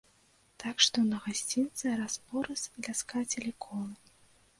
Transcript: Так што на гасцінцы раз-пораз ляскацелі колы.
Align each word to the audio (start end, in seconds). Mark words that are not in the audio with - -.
Так 0.61 0.75
што 0.85 1.03
на 1.09 1.19
гасцінцы 1.25 1.85
раз-пораз 1.99 2.63
ляскацелі 2.87 3.51
колы. 3.67 3.95